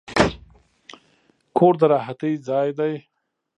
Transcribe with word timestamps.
کور 1.57 1.73
د 1.79 1.81
راحتي 1.93 2.31
ځای 2.47 2.69
دی. 2.79 2.93